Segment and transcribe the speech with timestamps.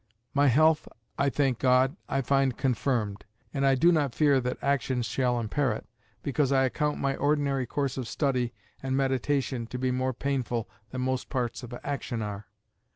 [0.33, 0.87] My health,
[1.19, 5.73] I thank God, I find confirmed; and I do not fear that action shall impair
[5.73, 5.85] it,
[6.23, 8.51] because I account my ordinary course of study
[8.81, 12.47] and meditation to be more painful than most parts of action are.